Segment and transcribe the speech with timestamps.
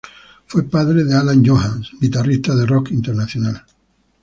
[0.47, 3.63] Fue padre de Alain Johannes, guitarrista de rock internacional.